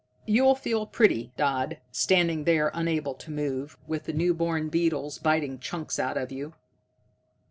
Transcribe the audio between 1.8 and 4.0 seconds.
standing there unable to move,